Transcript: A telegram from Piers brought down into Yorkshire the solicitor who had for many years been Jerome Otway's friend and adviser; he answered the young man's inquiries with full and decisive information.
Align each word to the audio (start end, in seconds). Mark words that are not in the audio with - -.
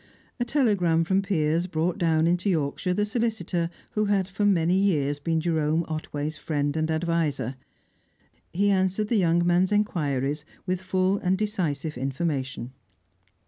A 0.39 0.45
telegram 0.45 1.03
from 1.03 1.21
Piers 1.21 1.67
brought 1.67 1.99
down 1.99 2.25
into 2.25 2.49
Yorkshire 2.49 2.95
the 2.95 3.05
solicitor 3.05 3.69
who 3.91 4.05
had 4.05 4.27
for 4.27 4.45
many 4.45 4.73
years 4.75 5.19
been 5.19 5.39
Jerome 5.39 5.85
Otway's 5.87 6.37
friend 6.37 6.75
and 6.75 6.89
adviser; 6.89 7.55
he 8.51 8.71
answered 8.71 9.09
the 9.09 9.15
young 9.17 9.45
man's 9.45 9.71
inquiries 9.71 10.43
with 10.65 10.81
full 10.81 11.17
and 11.19 11.37
decisive 11.37 11.99
information. 11.99 12.73